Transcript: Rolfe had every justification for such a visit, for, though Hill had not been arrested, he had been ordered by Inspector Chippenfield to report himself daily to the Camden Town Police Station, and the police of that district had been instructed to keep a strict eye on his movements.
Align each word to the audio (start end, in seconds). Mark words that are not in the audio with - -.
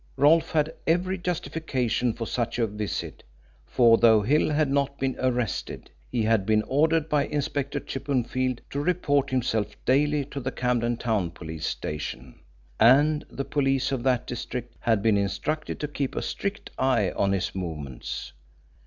Rolfe 0.17 0.51
had 0.53 0.73
every 0.87 1.15
justification 1.19 2.13
for 2.13 2.25
such 2.25 2.57
a 2.57 2.65
visit, 2.65 3.21
for, 3.67 3.99
though 3.99 4.23
Hill 4.23 4.49
had 4.49 4.67
not 4.71 4.97
been 4.97 5.15
arrested, 5.19 5.91
he 6.11 6.23
had 6.23 6.43
been 6.43 6.63
ordered 6.63 7.07
by 7.07 7.27
Inspector 7.27 7.79
Chippenfield 7.81 8.61
to 8.71 8.81
report 8.81 9.29
himself 9.29 9.75
daily 9.85 10.25
to 10.25 10.39
the 10.39 10.51
Camden 10.51 10.97
Town 10.97 11.29
Police 11.29 11.67
Station, 11.67 12.39
and 12.79 13.23
the 13.29 13.45
police 13.45 13.91
of 13.91 14.01
that 14.01 14.25
district 14.25 14.73
had 14.79 15.03
been 15.03 15.17
instructed 15.17 15.79
to 15.81 15.87
keep 15.87 16.15
a 16.15 16.23
strict 16.23 16.71
eye 16.79 17.11
on 17.11 17.31
his 17.31 17.53
movements. 17.53 18.33